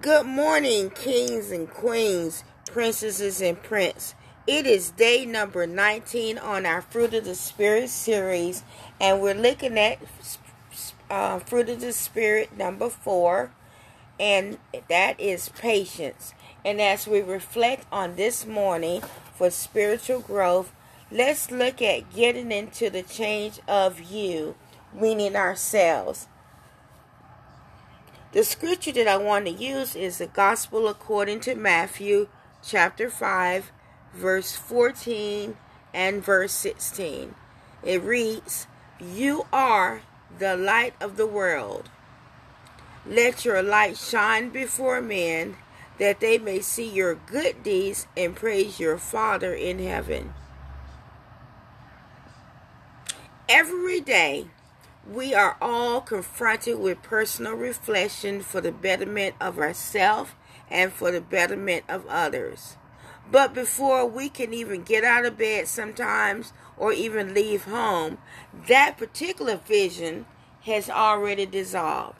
[0.00, 4.14] Good morning, kings and queens, princesses and prince.
[4.46, 8.64] It is day number 19 on our Fruit of the Spirit series,
[9.00, 9.98] and we're looking at
[11.08, 13.52] uh, Fruit of the Spirit number four,
[14.18, 14.58] and
[14.90, 16.34] that is patience.
[16.64, 19.00] And as we reflect on this morning
[19.36, 20.72] for spiritual growth,
[21.10, 24.56] let's look at getting into the change of you,
[24.92, 26.26] meaning ourselves.
[28.34, 32.26] The scripture that I want to use is the Gospel according to Matthew,
[32.64, 33.70] chapter 5,
[34.12, 35.56] verse 14
[35.94, 37.36] and verse 16.
[37.84, 38.66] It reads,
[38.98, 40.02] You are
[40.36, 41.90] the light of the world.
[43.06, 45.54] Let your light shine before men,
[46.00, 50.34] that they may see your good deeds and praise your Father in heaven.
[53.48, 54.48] Every day,
[55.10, 60.30] we are all confronted with personal reflection for the betterment of ourselves
[60.70, 62.76] and for the betterment of others.
[63.30, 68.18] But before we can even get out of bed sometimes or even leave home,
[68.66, 70.26] that particular vision
[70.62, 72.18] has already dissolved.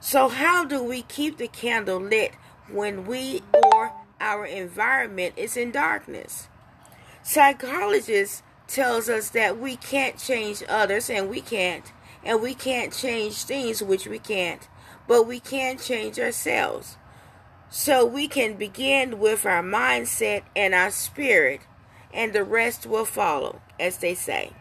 [0.00, 2.32] So, how do we keep the candle lit
[2.70, 6.48] when we or our environment is in darkness?
[7.22, 11.92] Psychologists tells us that we can't change others, and we can't.
[12.22, 14.68] And we can't change things, which we can't.
[15.08, 16.96] But we can change ourselves.
[17.70, 21.60] So we can begin with our mindset and our spirit,
[22.12, 24.52] and the rest will follow, as they say.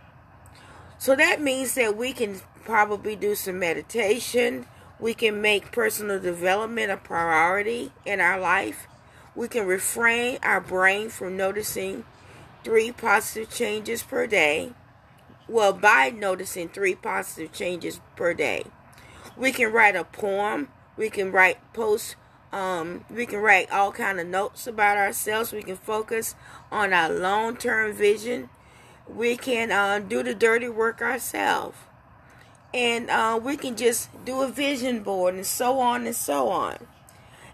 [0.97, 4.65] So that means that we can probably do some meditation.
[4.99, 8.87] We can make personal development a priority in our life.
[9.35, 12.03] We can refrain our brain from noticing
[12.63, 14.73] three positive changes per day.
[15.47, 18.65] Well, by noticing three positive changes per day,
[19.35, 20.69] we can write a poem.
[20.97, 22.15] We can write posts.
[22.51, 25.53] Um, we can write all kind of notes about ourselves.
[25.53, 26.35] We can focus
[26.71, 28.49] on our long-term vision.
[29.07, 31.77] We can uh, do the dirty work ourselves,
[32.73, 36.77] and uh, we can just do a vision board and so on and so on.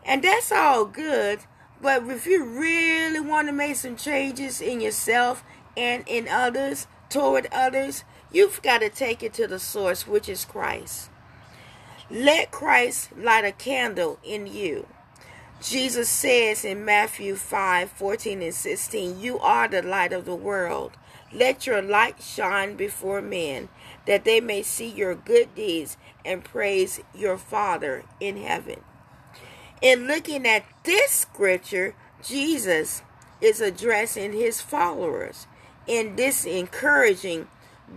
[0.05, 1.39] And that's all good
[1.81, 5.43] but if you really want to make some changes in yourself
[5.75, 10.45] and in others, toward others, you've got to take it to the source, which is
[10.45, 11.09] Christ.
[12.09, 14.87] Let Christ light a candle in you.
[15.61, 20.91] Jesus says in Matthew 5 14 and 16, You are the light of the world.
[21.33, 23.69] Let your light shine before men,
[24.05, 28.81] that they may see your good deeds and praise your Father in heaven.
[29.81, 33.03] In looking at this scripture, Jesus
[33.41, 35.47] is addressing his followers
[35.85, 37.47] in this encouraging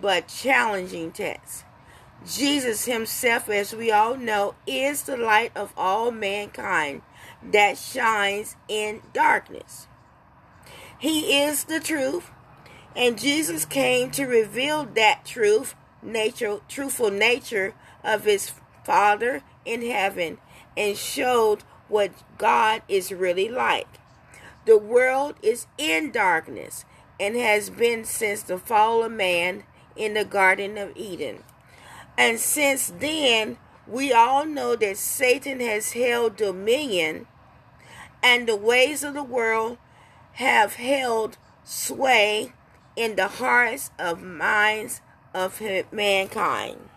[0.00, 1.64] but challenging text.
[2.26, 7.02] Jesus himself, as we all know, is the light of all mankind
[7.42, 9.86] that shines in darkness.
[10.98, 12.30] He is the truth,
[12.96, 17.72] and Jesus came to reveal that truth, nature, truthful nature
[18.02, 18.52] of his
[18.84, 20.38] Father in heaven
[20.78, 23.98] and showed what God is really like.
[24.64, 26.84] The world is in darkness
[27.18, 29.64] and has been since the fall of man
[29.96, 31.42] in the Garden of Eden.
[32.16, 37.26] And since then, we all know that Satan has held dominion
[38.22, 39.78] and the ways of the world
[40.34, 42.52] have held sway
[42.94, 45.00] in the hearts of minds
[45.34, 45.60] of
[45.92, 46.88] mankind.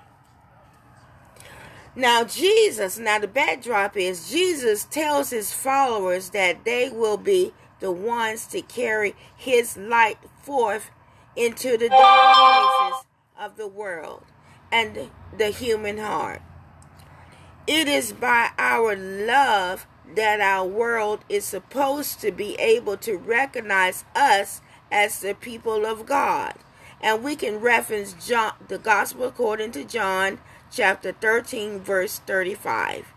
[1.96, 7.92] Now, Jesus, now the backdrop is Jesus tells his followers that they will be the
[7.92, 10.90] ones to carry his light forth
[11.36, 13.06] into the dark places
[13.38, 14.24] of the world
[14.72, 16.42] and the human heart.
[17.68, 19.86] It is by our love
[20.16, 26.06] that our world is supposed to be able to recognize us as the people of
[26.06, 26.56] God.
[27.02, 30.40] And we can reference John, the gospel according to John
[30.72, 33.08] chapter 13, verse 35.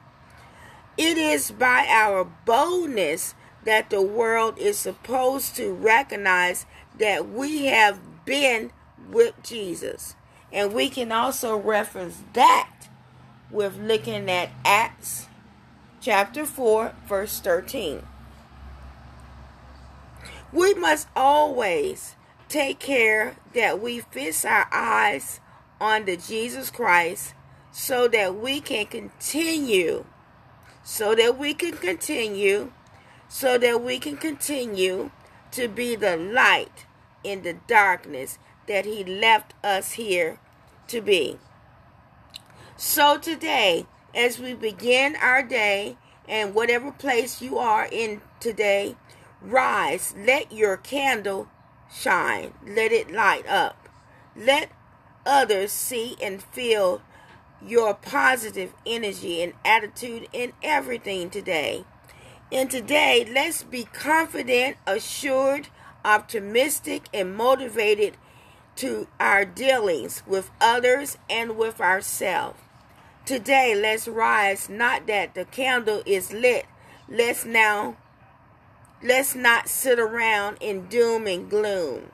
[0.97, 3.35] It is by our boldness
[3.65, 6.67] that the world is supposed to recognize
[6.99, 8.71] that we have been
[9.11, 10.17] with Jesus.
[10.53, 12.89] And we can also reference that
[13.51, 15.27] with looking at Acts
[16.01, 18.07] chapter 4, verse 13.
[20.53, 22.15] We must always
[22.49, 25.41] take care that we fix our eyes
[25.81, 27.35] on the Jesus Christ
[27.75, 30.05] so that we can continue,
[30.85, 32.71] so that we can continue,
[33.29, 35.11] so that we can continue
[35.51, 36.87] to be the light
[37.25, 38.39] in the darkness
[38.69, 40.39] that He left us here
[40.87, 41.37] to be.
[42.77, 45.97] So today, as we begin our day
[46.29, 48.95] and whatever place you are in today,
[49.43, 50.15] rise.
[50.17, 51.49] Let your candle
[51.93, 52.55] shine.
[52.65, 53.89] Let it light up.
[54.37, 54.71] Let
[55.27, 57.03] others see and feel
[57.67, 61.85] your positive energy and attitude in everything today.
[62.53, 65.69] And today, let's be confident, assured,
[66.05, 68.17] optimistic, and motivated
[68.77, 72.61] to our dealings with others and with ourselves.
[73.25, 76.67] Today, let's rise, not that the candle is lit.
[77.09, 77.97] Let's now,
[79.03, 82.11] let's not sit around in doom and gloom.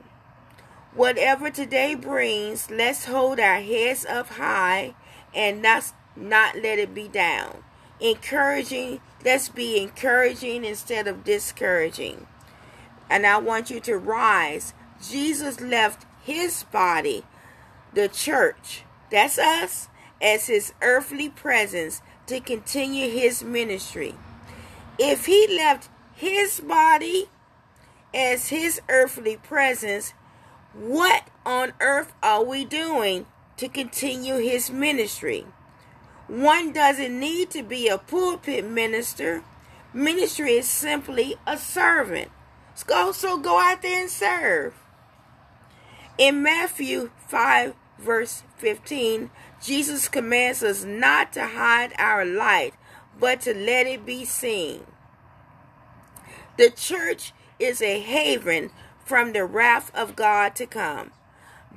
[0.95, 4.95] Whatever today brings, let's hold our heads up high
[5.35, 7.65] and not, not let it be down.
[8.01, 12.27] Encouraging, let's be encouraging instead of discouraging.
[13.09, 14.73] And I want you to rise.
[15.09, 17.25] Jesus left his body,
[17.93, 19.89] the church, that's us,
[20.23, 24.15] as his earthly presence to continue his ministry.
[24.99, 27.29] If he left his body
[28.15, 30.13] as his earthly presence,
[30.75, 33.27] what on earth are we doing
[33.61, 35.45] to continue his ministry?
[36.29, 39.45] One doesn't need to be a pulpit minister.
[39.93, 42.31] Ministry is simply a servant.
[42.75, 44.75] So, so go out there and serve.
[46.17, 49.31] In Matthew 5, verse 15,
[49.63, 52.73] Jesus commands us not to hide our light,
[53.19, 54.87] but to let it be seen.
[56.57, 58.71] The church is a haven
[59.05, 61.11] from the wrath of God to come,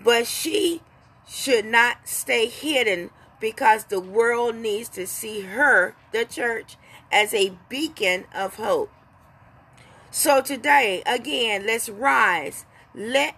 [0.01, 0.81] but she
[1.27, 3.09] should not stay hidden
[3.39, 6.77] because the world needs to see her, the church,
[7.11, 8.91] as a beacon of hope.
[10.11, 12.65] So today, again, let's rise.
[12.93, 13.37] Let's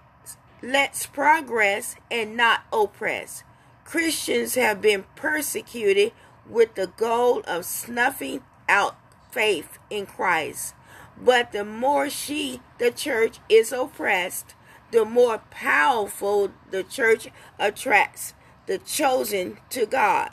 [0.68, 3.44] Let's progress and not oppress.
[3.84, 6.12] Christians have been persecuted
[6.50, 8.96] with the goal of snuffing out
[9.32, 10.74] faith in Christ.
[11.22, 14.56] But the more she, the church, is oppressed,
[14.96, 17.28] the more powerful the church
[17.60, 18.34] attracts
[18.66, 20.32] the chosen to God.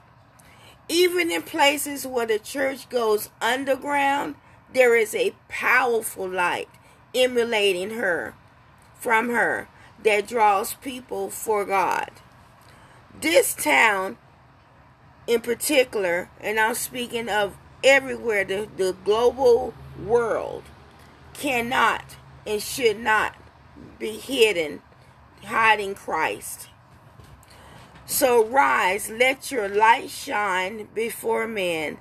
[0.89, 4.37] Even in places where the church goes underground,
[4.73, 6.69] there is a powerful light
[7.13, 8.35] emulating her
[9.01, 9.67] from her
[10.05, 12.13] that draws people for God.
[13.21, 14.17] This town,
[15.27, 20.63] in particular, and I'm speaking of everywhere, the, the global world,
[21.35, 22.15] cannot
[22.47, 23.35] and should not
[23.99, 24.83] be hidden,
[25.45, 26.69] hiding Christ.
[28.07, 31.99] So rise, let your light shine before men.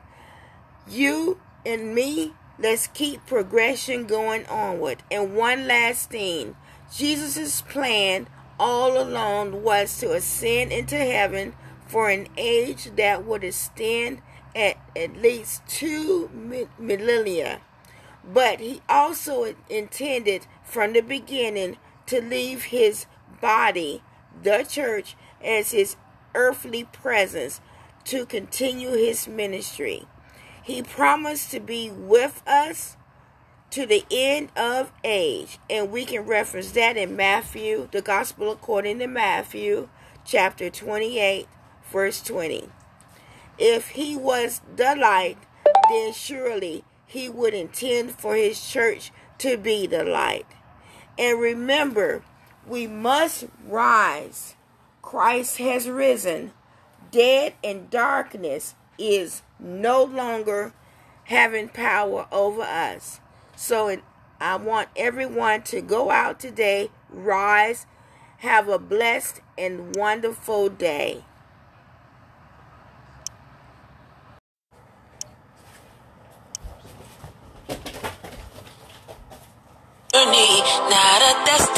[0.87, 5.03] You and me, let's keep progression going onward.
[5.09, 6.55] And one last thing
[6.95, 8.27] Jesus' plan
[8.59, 11.53] all along was to ascend into heaven
[11.87, 14.21] for an age that would extend
[14.55, 16.29] at at least two
[16.77, 17.61] millennia.
[18.23, 21.77] But he also intended from the beginning
[22.07, 23.05] to leave his
[23.41, 24.03] body,
[24.41, 25.95] the church, as his
[26.35, 27.61] earthly presence
[28.05, 30.05] to continue his ministry.
[30.63, 32.95] He promised to be with us
[33.71, 35.57] to the end of age.
[35.69, 39.89] And we can reference that in Matthew, the Gospel according to Matthew,
[40.25, 41.47] chapter 28,
[41.91, 42.69] verse 20.
[43.57, 45.37] If he was the light,
[45.89, 50.45] then surely he would intend for his church to be the light.
[51.19, 52.23] And remember,
[52.65, 54.55] we must rise.
[55.01, 56.53] Christ has risen.
[57.11, 60.71] Dead and darkness is no longer
[61.25, 63.19] having power over us.
[63.57, 63.97] So
[64.39, 67.87] I want everyone to go out today, rise,
[68.37, 71.25] have a blessed and wonderful day.
[81.31, 81.70] Destination.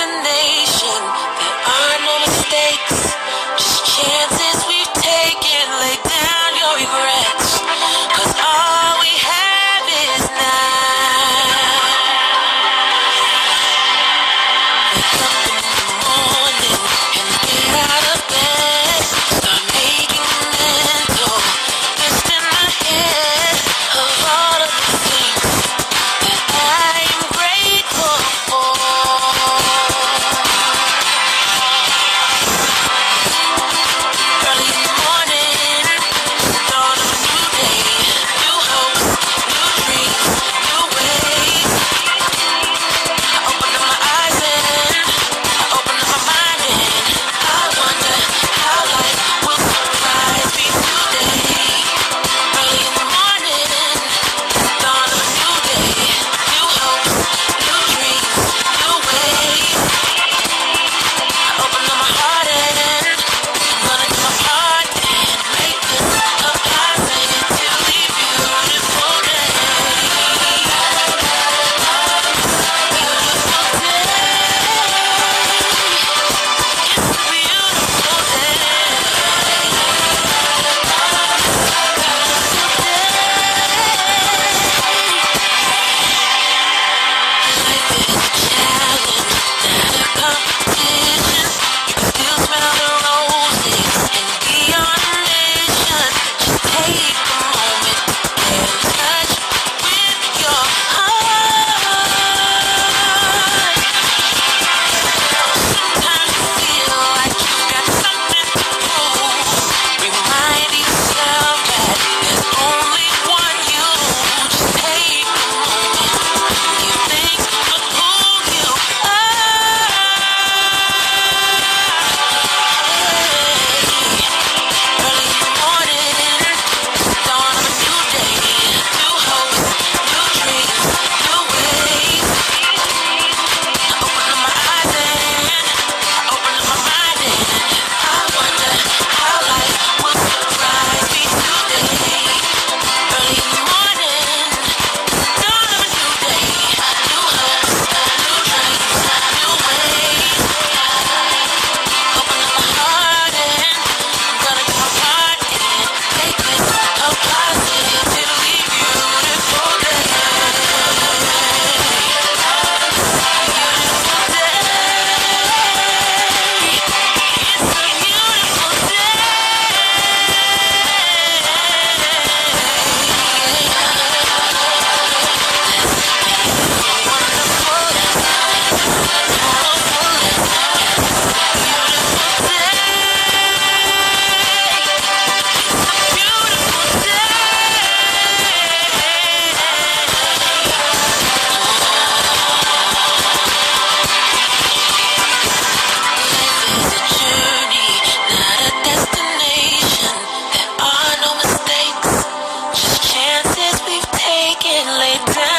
[204.99, 205.52] lay down.